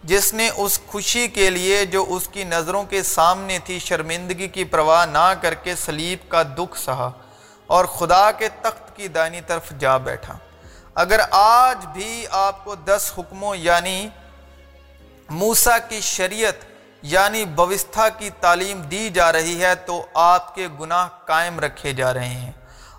جس 0.04 0.34
نے 0.34 0.50
اس 0.56 0.80
خوشی 0.88 1.28
کے 1.28 1.50
لیے 1.50 1.86
جو 1.86 2.06
اس 2.10 2.28
کی 2.28 2.44
نظروں 2.44 2.84
کے 2.84 3.04
سامنے 3.04 3.60
تھی، 3.64 3.80
شرمندگی 3.80 4.48
کی 4.48 4.64
پرواہ 4.64 5.06
نہ 5.06 5.34
کر 5.42 5.54
کے 5.54 5.76
سلیب 5.76 6.30
کا 6.30 6.44
دکھ 6.44 6.80
سہا 6.80 7.12
اور 7.68 7.86
خدا 7.86 8.32
کے 8.32 8.50
تخت 8.62 8.96
کی 8.96 9.08
دائنی 9.08 9.42
طرف 9.48 9.72
جا 9.80 9.98
بیٹھا۔ 9.98 10.38
اگر 10.96 11.20
آج 11.32 11.86
بھی 11.86 12.26
آپ 12.32 12.66
کو 12.66 12.76
دس 12.76 13.12
حکموں 13.18 13.56
یعنی 13.56 14.10
موسیٰ 15.30 15.78
کی 15.90 16.02
شریعت 16.02 16.54
یعنی 17.02 17.46
بوستھا 17.46 18.10
کی 18.10 18.30
تعلیم 18.30 18.82
دی 18.82 19.10
جا 19.10 19.32
رہی 19.32 19.64
ہے 19.64 19.76
تو 19.76 20.06
آپ 20.14 20.56
کے 20.56 20.68
گناہ 20.80 21.08
قائم 21.26 21.60
رکھے 21.60 21.94
جا 21.94 22.14
رہے 22.14 22.30
ہیں۔ 22.30 22.52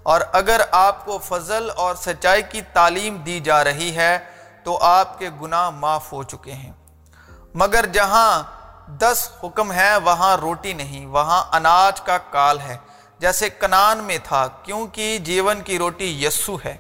اور 0.03 0.21
اگر 0.33 0.61
آپ 0.71 1.05
کو 1.05 1.19
فضل 1.19 1.71
اور 1.77 1.95
سچائی 1.95 2.43
کی 2.43 2.63
تعلیم 2.63 3.17
دی 3.17 3.41
جا 3.41 3.65
رہی 3.65 3.97
ہے 3.97 4.19
تو 4.65 4.79
آپ 4.83 5.19
کے 5.19 5.31
گناہ 5.43 5.71
معاف 5.71 6.13
ہو 6.13 6.23
چکے 6.23 6.53
ہیں۔ 6.53 6.73
مگر 7.55 7.87
جہاں 7.87 8.43
دس 8.89 9.29
حکم 9.45 9.73
ہے 9.73 9.97
وہاں 9.97 10.37
روٹی 10.37 10.73
نہیں، 10.73 11.07
وہاں 11.07 11.45
اناج 11.53 12.01
کا 12.01 12.19
کال 12.19 12.61
ہے۔ 12.61 12.77
جیسے 13.19 13.51
کنان 13.51 13.99
میں 13.99 14.19
تھا، 14.25 14.49
کیونکہ 14.63 15.19
جیون 15.19 15.63
کی 15.63 15.79
روٹی 15.79 16.25
یسو 16.25 16.57
ہے۔ 16.65 16.77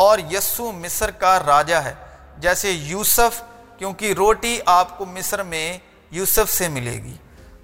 اور 0.00 0.18
یسو 0.18 0.72
مصر 0.72 1.10
کا 1.10 1.38
راجہ 1.46 1.74
ہے۔ 1.74 1.94
جیسے 2.38 2.70
یوسف، 2.70 3.42
کیونکہ 3.78 4.12
روٹی 4.12 4.58
آپ 4.66 4.98
کو 4.98 5.04
مصر 5.04 5.42
میں 5.42 5.78
یوسف 6.10 6.52
سے 6.52 6.68
ملے 6.68 6.92
گی۔ 6.92 7.16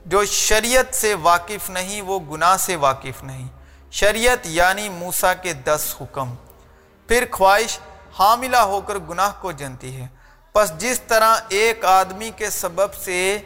جو 0.07 0.25
شریعت 0.25 0.95
سے 0.95 1.15
واقف 1.15 1.71
نہیں، 1.71 2.03
وہ 2.03 2.21
گناہ 2.21 2.57
سے 2.57 2.77
واقف 2.77 3.23
نہیں۔ 3.23 3.49
شریعت 3.91 4.39
یعنی 4.45 4.89
موسا 4.89 5.35
کے 5.35 5.53
دس 5.53 5.95
حکم۔ 6.01 6.35
پھر 7.09 7.25
خواہش، 7.33 7.79
حاملہ 8.19 8.57
ہو 8.57 8.81
کر 8.81 8.99
گناہ 8.99 9.31
کو 9.41 9.53
جنتی 9.53 10.01
ہے۔ 10.01 10.07
پس 10.53 10.73
جس 10.79 11.01
طرح 11.01 11.35
ایک 11.49 11.85
آدمی 11.85 12.31
کے 12.37 12.51
سبب 12.51 12.95
سے 12.95 13.39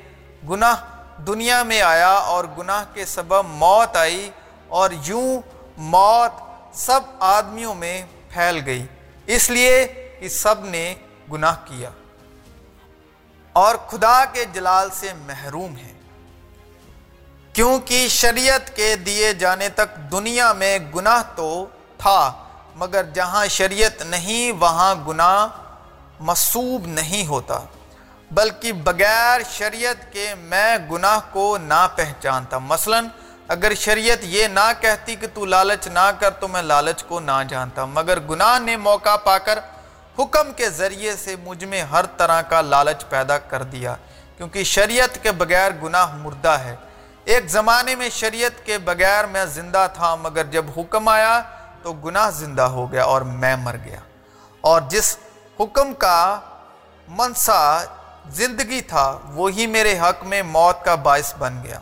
گناہ 0.49 0.77
دنیا 1.27 1.63
میں 1.63 1.83
آیا 1.83 2.13
اور 2.13 2.45
گناہ 2.59 2.85
کے 2.95 3.05
سبب 3.07 3.45
موت 3.49 3.97
آئی، 3.97 4.31
اور 4.69 4.91
یوں 5.05 5.41
موت 5.77 6.33
سب 6.77 7.01
آدمیوں 7.21 7.75
میں 7.75 8.03
پھیل 8.31 8.61
گئی۔ 8.67 8.87
اس 9.27 9.51
لیے 9.51 9.87
کہ 10.21 10.29
سب 10.29 10.65
نے 10.65 10.95
گناہ 11.33 11.57
کیا۔ 11.65 11.91
اور 13.53 13.75
خدا 13.75 14.25
کے 14.25 14.45
جلال 14.45 14.89
سے 14.93 15.13
محروم 15.15 15.77
ہیں۔ 15.77 15.93
کیونکہ 17.53 18.09
شریعت 18.09 18.77
کے 18.77 18.97
دیے 18.97 19.33
جانے 19.33 19.69
تک 19.69 19.97
دنیا 19.97 20.53
میں 20.53 20.79
گناہ 20.95 21.23
تو 21.37 21.67
تھا، 21.99 22.45
مگر 22.75 23.05
جہاں 23.05 23.47
شریعت 23.47 24.03
نہیں، 24.03 24.53
وہاں 24.53 24.95
گناہ 25.09 25.47
مصوب 26.21 26.87
نہیں 26.87 27.27
ہوتا۔ 27.27 27.61
بلکہ 28.31 28.73
بغیر 28.73 29.41
شریعت 29.51 30.13
کے 30.13 30.35
میں 30.35 30.77
گناہ 30.91 31.19
کو 31.31 31.59
نہ 31.59 31.89
پہچانتا 31.97 32.59
مثلا 32.59 33.01
اگر 33.51 33.75
شریعت 33.75 34.19
یہ 34.23 34.47
نہ 34.47 34.73
کہتی 34.81 35.17
کہ 35.17 35.27
تو 35.35 35.45
لالچ 35.45 35.87
نہ 35.87 36.11
کر 36.19 36.31
تو 36.31 36.49
میں 36.49 36.63
لالچ 36.63 37.05
کو 37.05 37.21
نہ 37.21 37.43
جانتا۔ 37.49 37.85
مگر 37.85 38.21
گناہ 38.21 38.59
نے 38.59 38.77
موقع 38.77 39.17
پا 39.17 39.39
کر 39.39 39.59
حکم 40.19 40.53
کے 40.53 40.71
ذریعے 40.71 41.17
سے 41.17 41.37
مجھ 41.45 41.65
میں 41.65 41.83
ہر 41.83 42.05
طرح 42.17 42.43
کا 42.43 42.61
لالچ 42.61 43.05
پیدا 43.09 43.39
کر 43.39 43.63
دیا۔ 43.63 43.95
کیونکہ 44.37 44.65
شریعت 44.65 45.23
کے 45.23 45.33
بغیر 45.33 45.71
گناہ 45.83 46.17
مردہ 46.17 46.49
ہے۔ 46.49 46.77
ایک 47.25 47.49
زمانے 47.49 47.95
میں 47.95 48.09
شریعت 48.09 48.67
کے 48.67 48.79
بغیر 48.79 49.27
میں 49.27 49.45
زندہ 49.45 49.87
تھا، 49.95 50.15
مگر 50.15 50.45
جب 50.45 50.65
حکم 50.77 51.09
آیا 51.09 51.43
تو 51.83 51.93
گناہ 51.93 52.31
زندہ 52.31 52.63
ہو 52.63 52.93
گیا 52.93 53.05
اور 53.05 53.23
میں 53.23 53.57
مر 53.57 53.77
گیا۔ 53.85 54.01
اور 54.61 54.81
جس 54.89 55.17
حکم 55.61 55.95
کا 55.95 56.41
منصا 57.09 57.83
زندگی 58.31 58.81
تھا، 58.81 59.19
وہی 59.25 59.67
میرے 59.67 59.99
حق 59.99 60.25
میں 60.25 60.43
موت 60.43 60.85
کا 60.85 60.95
باعث 60.95 61.35
بن 61.39 61.59
گیا۔ 61.63 61.81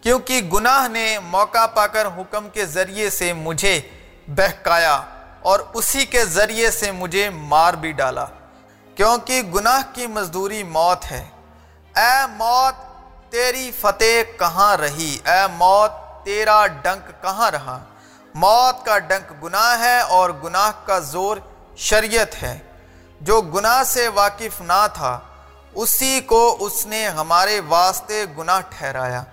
کیونکہ 0.00 0.40
گناہ 0.52 0.88
نے 0.88 1.18
موقع 1.18 1.66
پا 1.66 1.86
کر 1.86 2.06
حکم 2.06 2.48
کے 2.48 2.66
ذریعے 2.66 3.10
سے 3.10 3.32
مجھے 3.32 3.80
بہکایا 4.28 5.00
اور 5.40 5.60
اسی 5.74 6.06
کے 6.06 6.24
ذریعے 6.24 6.70
سے 6.70 6.90
مجھے 6.90 7.30
مار 7.30 7.74
بھی 7.74 7.92
ڈالا۔ 7.92 8.24
کیونکہ 8.94 9.42
گناہ 9.42 9.82
کی 9.92 10.06
مزدوری 10.06 10.62
موت 10.62 11.12
ہے۔ 11.12 11.28
اے 11.96 12.26
موت، 12.30 12.74
تیری 13.32 13.70
فتح 13.80 14.38
کہاں 14.38 14.76
رہی؟ 14.76 15.18
اے 15.26 15.46
موت، 15.52 16.24
تیرا 16.24 16.66
ڈنک 16.66 17.22
کہاں 17.22 17.50
رہا؟ 17.50 17.84
موت 18.34 18.86
کا 18.86 18.98
ڈنک 18.98 19.44
گناہ 19.44 19.78
ہے 19.80 20.00
اور 20.00 20.30
گناہ 20.44 20.70
کا 20.84 20.98
زور 20.98 21.36
شریعت 21.76 22.42
ہے۔ 22.42 22.58
جو 23.20 23.40
گناہ 23.40 23.82
سے 23.82 24.08
واقف 24.08 24.60
نہ 24.60 24.86
تھا، 24.94 25.20
اسی 25.72 26.20
کو 26.20 26.56
اس 26.60 26.86
نے 26.86 27.08
ہمارے 27.08 27.60
واسطے 27.68 28.24
گناہ 28.38 28.60
ٹھہرایا۔ 28.60 29.24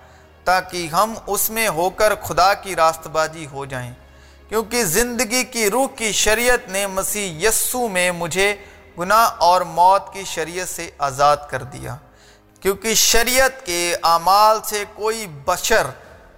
تاکہ 0.48 0.88
ہم 0.92 1.14
اس 1.26 1.50
میں 1.50 1.68
ہو 1.68 1.90
کر 1.90 2.14
خدا 2.14 2.54
کی 2.54 2.76
راست 2.76 3.06
بازی 3.06 3.46
ہو 3.46 3.64
جائیں۔ 3.64 3.92
کیونکہ 4.48 4.84
زندگی 4.84 5.44
کی 5.44 5.70
روح 5.70 5.86
کی 5.96 6.12
شریعت 6.12 6.68
نے 6.68 6.86
مسیح 6.86 7.48
یسو 7.48 7.88
میں 7.88 8.10
مجھے 8.10 8.56
گناہ 8.98 9.30
اور 9.38 9.60
موت 9.60 10.12
کی 10.12 10.24
شریعت 10.24 10.68
سے 10.68 10.90
آزاد 10.98 11.36
کر 11.50 11.62
دیا۔ 11.62 11.96
کیونکہ 12.60 12.94
شریعت 12.94 13.66
کے 13.66 13.96
اعمال 14.02 14.58
سے 14.64 14.84
کوئی 14.94 15.26
بشر 15.44 15.86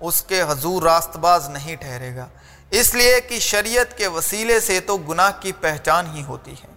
اس 0.00 0.23
کے 0.23 0.43
حضور 0.43 0.83
راست 0.83 1.17
باز 1.17 1.49
نہیں 1.49 1.76
ٹھہرے 1.76 2.17
گا۔ 2.17 2.26
اس 2.71 2.95
لیے 2.95 3.21
کہ 3.21 3.38
شریعت 3.38 3.99
کے 3.99 4.07
وسیلے 4.07 4.61
سے 4.61 4.81
تو 4.81 4.97
گناہ 4.97 5.31
کی 5.40 5.52
پہچان 5.52 6.07
ہی 6.14 6.23
ہوتی 6.23 6.52
ہے۔ 6.52 6.69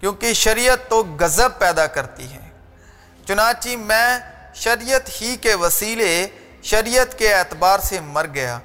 کیونکہ 0.00 0.32
شریعت 0.32 0.78
تو 0.88 1.04
غضب 1.20 1.58
پیدا 1.58 1.86
کرتی 1.86 2.32
ہے۔ 2.32 2.50
چنانچہ 3.28 3.68
میں 3.68 4.18
شریعت 4.54 5.22
ہی 5.22 5.36
کے 5.36 5.54
وسیلے 5.54 6.26
شریعت 6.62 7.18
کے 7.18 7.34
اعتبار 7.34 7.78
سے 7.78 8.00
مر 8.00 8.26
گیا 8.34 8.58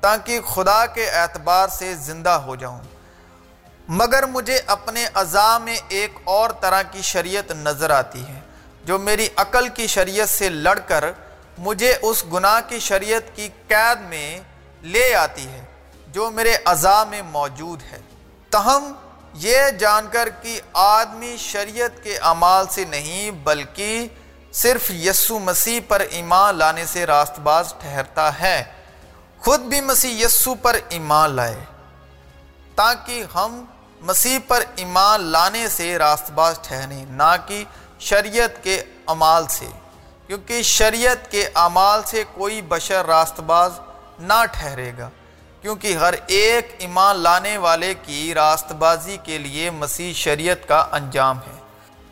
تاکہ 0.00 0.40
خدا 0.40 0.84
کے 0.86 1.08
اعتبار 1.10 1.68
سے 1.68 1.94
زندہ 1.94 2.30
ہو 2.46 2.56
جاؤں۔ 2.56 2.80
مگر 3.88 4.26
مجھے 4.26 4.58
اپنے 4.66 5.04
اعضاء 5.14 5.56
میں 5.58 5.76
ایک 5.88 6.18
اور 6.24 6.50
طرح 6.60 6.82
کی 6.82 7.02
شریعت 7.02 7.50
نظر 7.52 7.90
آتی 7.90 8.26
ہے، 8.28 8.40
جو 8.84 8.98
میری 8.98 9.28
عقل 9.36 9.68
کی 9.68 9.86
شریعت 9.86 10.28
سے 10.28 10.48
لڑ 10.48 10.78
کر 10.78 11.04
مجھے 11.58 11.94
اس 12.02 12.24
گناہ 12.32 12.60
کی 12.68 12.78
شریعت 12.78 13.34
کی 13.36 13.48
قید 13.68 14.00
میں 14.08 14.40
لے 14.82 15.14
آتی 15.14 15.46
ہے، 15.48 15.62
جو 16.08 16.30
میرے 16.30 16.56
اعضاء 16.64 17.02
میں 17.04 17.22
موجود 17.30 17.82
ہے۔ 17.92 18.00
تہم 18.50 18.92
یہ 19.42 19.70
جان 19.78 20.06
کر 20.10 20.28
کہ 20.42 20.60
آدمی 20.72 21.36
شریعت 21.38 22.02
کے 22.02 22.18
اعمال 22.22 22.66
سے 22.70 22.84
نہیں 22.84 23.30
بلکہ 23.44 24.06
صرف 24.54 24.90
یسو 24.90 25.38
مسیح 25.38 25.80
پر 25.88 26.00
ایمان 26.00 26.54
لانے 26.54 26.86
سے 26.86 27.06
راست 27.06 27.38
باز 27.38 27.74
ٹھہرتا 27.78 28.40
ہے۔ 28.40 28.64
خود 29.38 29.60
بھی 29.60 29.80
مسیح 29.80 30.24
یسو 30.24 30.54
پر 30.54 30.76
ایمان 30.88 31.30
لائے۔ 31.30 31.64
تاکہ 32.74 33.24
ہم 33.34 33.64
مسیح 34.00 34.38
پر 34.48 34.64
ایمان 34.76 35.20
لانے 35.20 35.68
سے 35.68 35.98
راست 35.98 36.30
باز 36.30 36.58
ٹھہریں، 36.62 37.04
نہ 37.08 37.36
کہ 37.46 37.64
شریعت 38.00 38.64
کے 38.64 38.82
عمال 39.06 39.46
سے۔ 39.48 39.66
کیونکہ 40.26 40.62
شریعت 40.62 41.30
کے 41.30 41.48
اعمال 41.54 42.02
سے 42.02 42.24
کوئی 42.34 42.62
بشر 42.62 43.06
راست 43.06 43.40
باز 43.40 43.72
نہ 44.18 44.44
ٹھہرے 44.52 44.92
گا۔ 44.98 45.10
کیونکہ 45.62 45.96
ہر 45.96 46.14
ایک 46.26 46.74
ایمان 46.78 47.18
لانے 47.18 47.56
والے 47.56 47.94
کی 48.02 48.34
راست 48.34 48.72
بازی 48.72 49.16
کے 49.24 49.38
لیے 49.38 49.70
مسیح 49.70 50.12
شریعت 50.12 50.68
کا 50.68 50.86
انجام 50.92 51.38
ہے۔ 51.38 51.58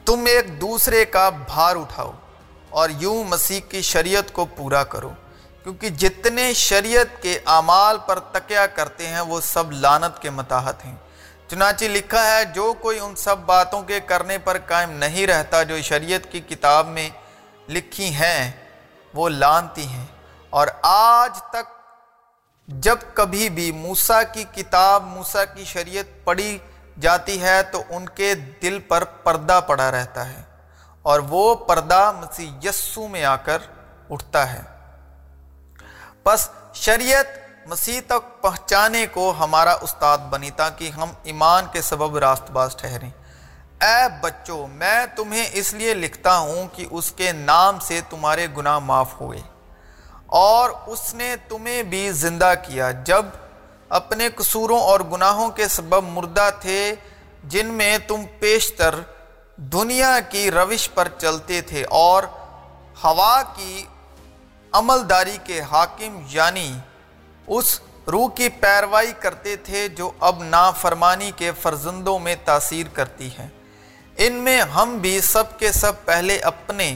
تم 0.04 0.24
ایک 0.26 0.60
دوسرے 0.60 1.04
کا 1.04 1.28
بھار 1.28 1.76
اٹھاؤ۔ 1.76 2.12
اور 2.72 2.90
یوں 2.90 3.24
مسیح 3.24 3.60
کی 3.68 3.82
شریعت 3.82 4.32
کو 4.32 4.44
پورا 4.44 4.84
کرو۔ 4.84 5.10
کیونکہ 5.62 5.88
جتنے 5.88 6.52
شریعت 6.52 7.22
کے 7.22 7.38
اعمال 7.46 7.98
پر 8.06 8.18
تکیہ 8.18 8.66
کرتے 8.74 9.06
ہیں، 9.06 9.20
وہ 9.20 9.40
سب 9.40 9.72
لانت 9.72 10.22
کے 10.22 10.30
متاحت 10.30 10.84
ہیں۔ 10.84 10.96
چنانچہ 11.48 11.84
لکھا 11.84 12.36
ہے، 12.36 12.44
جو 12.44 12.74
کوئی 12.80 12.98
ان 12.98 13.16
سب 13.16 13.38
باتوں 13.38 13.82
کے 13.82 14.00
کرنے 14.00 14.38
پر 14.38 14.56
قائم 14.66 14.90
نہیں 14.90 15.26
رہتا 15.26 15.62
جو 15.62 15.82
شریعت 15.82 16.32
کی 16.32 16.40
کتاب 16.40 16.86
میں 16.86 17.10
لکھی 17.68 18.14
ہیں، 18.14 18.52
وہ 19.14 19.28
لانتی 19.28 19.86
ہیں۔ 19.86 20.06
اور 20.50 20.68
آج 20.82 21.42
تک 21.50 21.82
جب 22.68 22.96
کبھی 23.14 23.48
بھی 23.48 23.72
موسیٰ 23.72 24.22
کی 24.32 24.44
کتاب، 24.54 25.04
موسیٰ 25.04 25.44
کی 25.56 25.64
شریعت 25.64 26.24
پڑھی 26.24 26.58
جاتی 27.00 27.42
ہے، 27.42 27.62
تو 27.62 27.82
ان 27.88 28.08
کے 28.08 28.34
دل 28.34 28.78
پر 28.78 29.04
پردہ 29.04 29.60
پڑا 29.66 29.90
رہتا 29.90 30.28
ہے۔ 30.28 30.42
اور 31.02 31.20
وہ 31.20 31.54
پردہ 31.54 32.12
مسیح 32.20 32.68
یسو 32.68 33.08
میں 33.08 33.24
آ 33.24 33.36
کر 33.36 33.58
اٹھتا 34.10 34.52
ہے۔ 34.52 34.60
پس 36.22 36.48
شریعت 36.74 37.26
مسیح 37.66 38.00
تک 38.06 38.42
پہنچانے 38.42 39.06
کو 39.06 39.34
ہمارا 39.38 39.72
استاد 39.80 40.18
بنی 40.18 40.50
تاکہ 40.50 40.90
ہم 40.90 41.10
ایمان 41.22 41.64
کے 41.72 41.82
سبب 41.82 42.18
راست 42.18 42.50
باز 42.50 42.76
ٹھہریں۔ 42.76 43.10
اے 43.80 44.08
بچوں، 44.20 44.68
میں 44.68 45.06
تمہیں 45.16 45.46
اس 45.52 45.74
لیے 45.74 45.94
لکھتا 45.94 46.38
ہوں 46.38 46.68
کہ 46.72 46.86
اس 46.90 47.12
کے 47.12 47.32
نام 47.32 47.78
سے 47.78 48.00
تمہارے 48.10 48.46
گناہ 48.56 48.78
معاف 48.78 49.20
ہوئے۔ 49.20 49.40
اور 50.26 50.70
اس 50.86 51.14
نے 51.14 51.36
تمہیں 51.48 51.82
بھی 51.82 52.12
زندہ 52.12 52.54
کیا۔ 52.62 52.90
جب 52.90 53.26
اپنے 53.88 54.28
قصوروں 54.28 54.80
اور 54.80 55.00
گناہوں 55.00 55.48
کے 55.48 55.68
سبب 55.68 56.04
مردہ 56.04 56.50
تھے، 56.60 56.94
جن 57.44 57.66
میں 57.66 57.98
تم 57.98 58.22
پیشتر 58.40 58.94
دنیا 59.56 60.20
کی 60.30 60.50
روش 60.50 60.88
پر 60.94 61.08
چلتے 61.18 61.60
تھے 61.60 61.84
اور 61.84 62.22
ہوا 63.04 63.42
کی 63.56 63.84
عملداری 64.72 65.38
کے 65.44 65.60
حاکم 65.60 66.20
یعنی 66.28 66.72
اس 67.46 67.80
روح 68.06 68.28
کی 68.28 68.48
پیروائی 68.48 69.12
کرتے 69.18 69.56
تھے 69.56 69.88
جو 69.88 70.10
اب 70.20 70.42
نافرمانی 70.44 71.30
کے 71.36 71.52
فرزندوں 71.60 72.18
میں 72.18 72.36
تاثیر 72.44 72.86
کرتی 72.92 73.28
ہے۔ 73.38 73.48
ان 74.16 74.32
میں 74.32 74.62
ہم 74.62 74.96
بھی 74.96 75.20
سب 75.20 75.58
کے 75.58 75.72
سب 75.72 75.92
پہلے 76.04 76.38
اپنے 76.38 76.94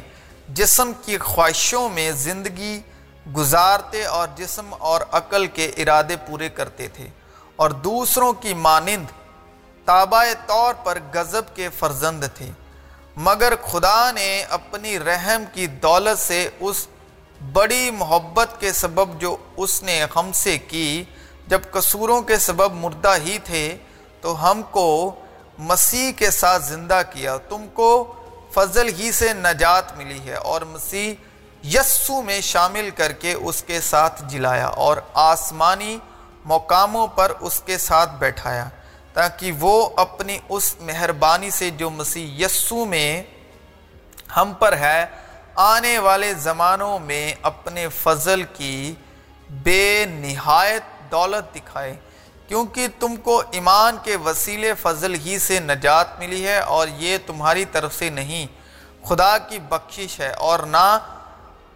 جسم 0.49 0.93
کی 1.05 1.19
خواہشوں 1.19 1.89
میں 1.89 2.13
زندگی 2.13 2.81
گزارتے 3.37 4.05
اور 4.05 4.29
جسم 4.37 4.75
اور 4.79 5.01
عقل 5.13 5.47
کے 5.47 5.67
ارادے 5.77 6.17
پورے 6.17 6.49
کرتے 6.49 6.89
تھے 6.89 7.09
اور 7.57 7.71
دوسروں 7.71 8.33
کی 8.33 8.55
مانند 8.55 9.07
تابع 9.87 10.25
طور 10.47 10.75
پر 10.75 10.99
غضب 11.15 11.43
کے 11.55 11.69
فرزند 11.79 12.25
تھے 12.35 12.51
مگر 13.17 13.53
خدا 13.71 14.11
نے 14.13 14.45
اپنی 14.51 14.99
رحم 14.99 15.45
کی 15.53 15.67
دولت 15.67 16.19
سے 16.19 16.49
اس 16.61 16.87
بڑی 17.53 17.91
محبت 17.91 18.61
کے 18.61 18.73
سبب 18.73 19.21
جو 19.21 19.37
اس 19.57 19.83
نے 19.83 20.05
ہم 20.17 20.33
سے 20.33 20.59
کی، 20.59 21.05
جب 21.47 21.61
قصوروں 21.71 22.21
کے 22.21 22.39
سبب 22.39 22.73
مردہ 22.73 23.15
ہی 23.25 23.39
تھے، 23.45 23.77
تو 24.21 24.51
ہم 24.51 24.63
کو 24.71 25.15
مسیح 25.59 26.13
کے 26.13 26.31
ساتھ 26.31 26.63
زندہ 26.63 27.01
کیا۔ 27.11 27.37
تم 27.37 27.67
کو 27.73 28.15
فضل 28.55 28.89
ہی 28.89 29.13
سے 29.13 29.33
نجات 29.33 29.97
ملی 29.97 30.21
ہے 30.29 30.35
اور 30.35 30.63
مسیح 30.63 31.15
یسو 31.65 32.23
میں 32.23 32.41
شامل 32.41 32.91
کر 32.97 33.13
کے 33.13 33.33
اس 33.33 33.63
کے 33.63 33.81
ساتھ 33.81 34.23
جلایا 34.29 34.67
اور 34.67 34.97
آسمانی 35.15 35.99
مقاموں 36.45 37.07
پر 37.07 37.33
اس 37.41 37.63
کے 37.67 37.79
ساتھ 37.79 38.11
بیٹھایا۔ 38.19 38.69
تاکہ 39.17 39.53
وہ 39.53 39.91
اپنی 39.97 40.39
اس 40.49 40.75
مہربانی 40.81 41.51
سے 41.51 41.71
جو 41.71 41.91
مسیح 41.91 42.45
یسو 42.45 42.85
میں 42.85 43.23
ہم 44.37 44.53
پر 44.59 44.77
ہے، 44.77 45.07
آنے 45.55 45.99
والے 45.99 46.35
زمانوں 46.35 46.99
میں 46.99 47.35
اپنے 47.43 47.89
فضل 47.89 48.43
کی 48.43 48.95
بے 49.51 50.05
نہایت 50.09 50.83
دولت 51.11 51.55
دکھائے۔ 51.55 51.95
کیونکہ 52.49 52.87
تم 53.01 53.17
کو 53.17 53.43
ایمان 53.51 53.97
کے 54.03 54.17
وسیلے 54.17 54.75
فضل 54.75 55.15
ہی 55.15 55.39
سے 55.39 55.61
نجات 55.61 56.19
ملی 56.19 56.47
ہے 56.47 56.59
اور 56.59 56.89
یہ 56.89 57.19
تمہاری 57.27 57.65
طرف 57.65 57.95
سے 57.95 58.11
نہیں۔ 58.11 58.47
خدا 59.07 59.39
کی 59.39 59.59
بخشش 59.59 60.21
ہے 60.21 60.31
اور 60.31 60.59
نہ 60.59 60.99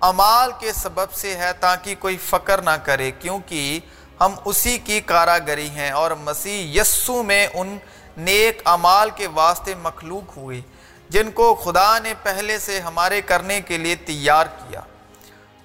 امال 0.01 0.51
کے 0.59 0.73
سبب 0.73 1.13
سے 1.13 1.37
ہے 1.37 1.53
تاکہ 1.53 1.95
کوئی 1.99 2.17
فکر 2.17 2.63
نہ 2.63 2.77
کرے، 2.85 3.11
کیونکہ 3.11 3.81
ہم 4.21 4.35
اسی 4.45 4.79
کی 4.79 5.01
کاراگری 5.01 5.69
ہیں 5.71 5.91
اور 5.91 6.11
مسیح 6.11 6.81
یسو 6.81 7.23
میں 7.23 7.47
ان 7.55 7.79
نیک 8.17 8.63
امال 8.65 9.11
کے 9.11 9.27
واسطے 9.27 9.75
مخلوق 9.75 10.37
ہوئے، 10.37 10.61
جن 11.09 11.31
کو 11.31 11.55
خدا 11.55 11.99
نے 11.99 12.15
پہلے 12.23 12.59
سے 12.59 12.81
ہمارے 12.81 13.21
کرنے 13.21 13.61
کے 13.61 13.79
لیے 13.79 13.95
تیار 13.97 14.47
کیا۔ 14.47 14.81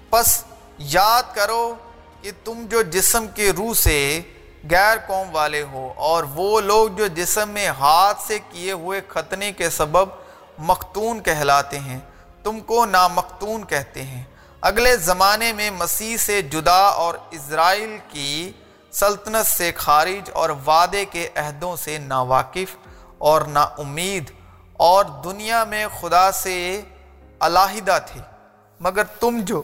پس 0.09 0.43
یاد 0.77 1.23
کرو 1.35 1.75
کہ 2.21 2.31
تم 2.43 2.65
جو 2.69 2.81
جسم 2.81 3.25
کے 3.35 3.51
روح 3.57 3.73
سے 3.73 4.21
غیر 4.69 4.97
قوم 5.07 5.35
والے 5.35 5.63
ہو 5.71 5.93
اور 5.95 6.23
وہ 6.23 6.61
لوگ 6.61 6.89
جو 6.89 7.07
جسم 7.07 7.49
میں 7.49 7.67
ہاتھ 7.67 8.21
سے 8.21 8.39
کیے 8.51 8.71
ہوئے 8.71 9.01
ختنے 9.07 9.51
کے 9.51 9.69
سبب 9.69 10.09
مختون 10.57 11.19
کہلاتے 11.19 11.79
ہیں، 11.79 11.99
تم 12.43 12.59
کو 12.59 12.85
نامختون 12.85 13.65
کہتے 13.65 14.03
ہیں۔ 14.03 14.23
اگلے 14.61 14.97
زمانے 14.97 15.53
میں 15.53 15.71
مسیح 15.71 16.17
سے 16.17 16.41
جدا 16.41 16.85
اور 16.87 17.13
اسرائیل 17.31 17.97
کی 18.09 18.51
سلطنت 18.91 19.51
سے 19.51 19.71
خارج 19.75 20.29
اور 20.33 20.49
وعدے 20.49 21.05
کے 21.05 21.29
عہدوں 21.35 21.75
سے 21.75 21.97
ناواقف 21.97 22.75
اور 23.17 23.41
نا 23.41 23.61
امید 23.61 24.31
اور 24.73 25.05
دنیا 25.23 25.63
میں 25.63 25.87
خدا 26.01 26.31
سے 26.31 26.81
علاحدہ 27.39 27.97
تھے۔ 28.05 28.21
مگر 28.79 29.03
تم 29.03 29.39
جو، 29.43 29.61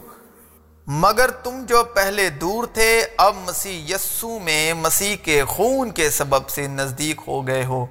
مگر 0.88 1.32
تم 1.32 1.66
جو 1.66 1.84
پہلے 1.84 2.30
دور 2.30 2.68
تھے، 2.74 3.08
اب 3.18 3.36
مسیح 3.36 3.96
یسو 3.96 4.40
میں 4.40 4.74
مسیح 4.74 5.16
کے 5.16 5.46
خون 5.46 5.92
کے 5.92 6.10
سبب 6.10 6.50
سے 6.50 6.68
نزدیک 6.68 7.22
ہو 7.28 7.48
گئے 7.48 7.66
ہو، 7.66 7.86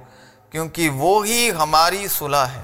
کیونکہ 0.49 0.89
وہی 0.89 1.51
ہماری 1.51 2.07
صلح 2.07 2.37
ہے۔ 2.37 2.63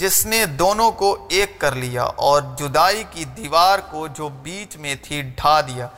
جس 0.00 0.26
نے 0.26 0.46
دونوں 0.46 0.90
کو 0.92 1.26
ایک 1.30 1.58
کر 1.60 1.74
لیا 1.74 2.02
اور 2.02 2.42
جدائی 2.58 3.04
کی 3.10 3.24
دیوار 3.24 3.78
کو 3.90 4.06
جو 4.06 4.28
بیچ 4.28 4.76
میں 4.76 4.94
تھی 5.02 5.20
ڈھا 5.36 5.60
دیا۔ 5.60 5.88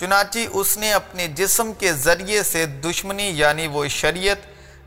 چنانچہ 0.00 0.38
اس 0.52 0.76
نے 0.76 0.92
اپنے 0.92 1.28
جسم 1.28 1.72
کے 1.72 1.92
ذریعے 1.92 2.42
سے 2.42 2.66
دشمنی 2.66 3.28
یعنی 3.28 3.66
وہ 3.66 3.86
شریعت، 3.88 4.36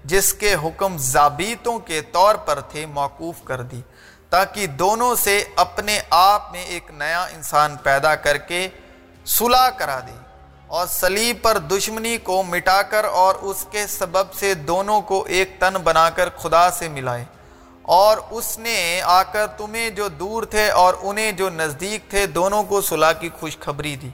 جس 0.06 0.34
کے 0.34 0.54
حکم 0.64 0.98
ضابطوں 0.98 1.80
کے 1.80 2.02
طور 2.02 2.36
پر 2.36 2.60
تھے، 2.62 2.86
موقوف 2.86 3.36
کر 3.44 3.62
دی، 3.62 3.82
تاکہ 4.30 4.68
دونوں 4.68 5.16
سے 5.16 5.44
اپنے 5.56 6.00
آپ 6.10 6.52
میں 6.52 6.64
ایک 6.64 6.92
نیا 6.92 7.24
انسان 7.24 7.76
پیدا 7.84 8.16
کر 8.16 8.38
کے 8.38 8.68
صلح 9.26 9.70
کرا 9.70 10.00
دے 10.00 10.18
اور 10.68 10.88
سلیب 10.88 11.42
پر 11.42 11.58
دشمنی 11.58 12.18
کو 12.18 12.44
مٹا 12.44 12.82
کر 12.82 13.06
اور 13.06 13.36
اس 13.36 13.66
کے 13.72 13.88
سبب 13.88 14.34
سے 14.34 14.54
دونوں 14.54 15.02
کو 15.02 15.24
ایک 15.28 15.60
تن 15.60 15.74
بنا 15.84 16.10
کر 16.10 16.30
خدا 16.38 16.70
سے 16.72 16.90
ملائے۔ 16.90 17.26
اور 17.90 18.18
اس 18.30 18.60
نے 18.60 19.02
آ 19.04 19.24
کر 19.24 19.48
تمہیں 19.48 19.90
جو 19.90 20.08
دور 20.08 20.44
تھے 20.44 20.70
اور 20.70 20.94
انہیں 21.02 21.32
جو 21.32 21.50
نزدیک 21.50 22.10
تھے 22.10 22.26
دونوں 22.26 22.64
کو 22.64 22.82
صلح 22.82 23.12
کی 23.12 23.30
خوشخبری 23.40 23.96
دی۔ 23.96 24.10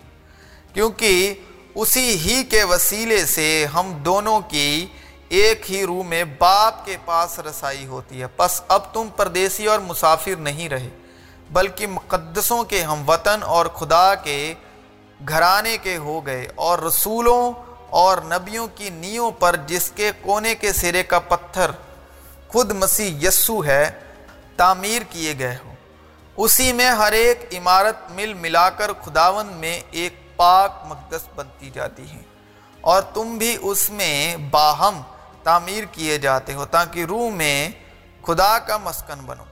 کیونکہ 0.73 1.33
اسی 1.75 2.17
ہی 2.17 2.43
کے 2.43 2.63
وسیلے 2.63 3.25
سے 3.25 3.65
ہم 3.65 3.93
دونوں 3.93 4.39
کی 4.39 4.85
ایک 5.29 5.71
ہی 5.71 5.85
روح 5.85 6.03
میں 6.03 6.23
باپ 6.23 6.85
کے 6.85 6.97
پاس 7.05 7.39
رسائی 7.39 7.85
ہوتی 7.85 8.21
ہے۔ 8.21 8.27
پس 8.27 8.61
اب 8.67 8.93
تم 8.93 9.07
پردیسی 9.15 9.65
اور 9.65 9.79
مسافر 9.79 10.35
نہیں 10.39 10.69
رہے، 10.69 10.89
بلکہ 11.51 11.87
مقدسوں 11.87 12.63
کے 12.63 12.83
ہم 12.83 13.09
وطن 13.09 13.43
اور 13.43 13.65
خدا 13.65 14.15
کے 14.15 14.53
گھرانے 15.27 15.77
کے 15.77 15.97
ہو 15.97 16.25
گئے 16.25 16.47
اور 16.55 16.79
رسولوں 16.79 17.53
اور 17.89 18.17
نبیوں 18.17 18.67
کی 18.75 18.89
نیوں 18.89 19.31
پر 19.31 19.55
جس 19.67 19.91
کے 19.95 20.11
کونے 20.21 20.55
کے 20.55 20.73
سرے 20.73 21.03
کا 21.03 21.19
پتھر 21.19 21.71
خود 22.55 22.71
مسیح 22.71 23.27
یسو 23.27 23.65
ہے، 23.65 23.91
تعمیر 24.57 25.01
کیے 25.09 25.33
گئے 25.39 25.55
ہو 25.65 25.73
اسی 26.37 26.73
میں 26.73 26.89
ہر 26.89 27.11
ایک 27.11 27.39
عمارت 27.57 28.11
مل 28.11 28.33
ملا 28.33 28.69
کر 28.69 28.91
خداون 28.93 29.47
میں 29.47 29.81
ایک 29.91 30.13
پاک 30.35 30.71
مقدس 30.85 31.27
بنتی 31.35 31.69
جاتی 31.69 32.09
ہے 32.11 32.21
اور 32.81 33.01
تم 33.01 33.37
بھی 33.37 33.57
اس 33.61 33.89
میں 33.89 34.37
باہم 34.37 35.01
تعمیر 35.43 35.83
کیے 35.91 36.17
جاتے 36.17 36.53
ہو 36.53 36.65
تاکہ 36.65 37.05
روح 37.05 37.29
میں 37.29 37.69
خدا 38.27 38.59
کا 38.59 38.77
مسکن 38.77 39.25
بنو۔ 39.25 39.43